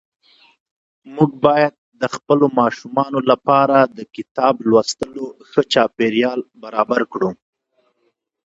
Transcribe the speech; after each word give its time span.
موږ 1.15 1.31
بايد 1.45 1.73
د 2.01 2.03
خپلو 2.15 2.45
ماشومانو 2.59 3.19
لپاره 3.31 3.77
د 3.97 3.99
کتاب 4.15 4.53
لوستلو 4.69 5.25
ښه 5.49 5.61
چاپېريال 5.73 6.39
برابر 6.63 7.01
کړو.. 7.11 7.31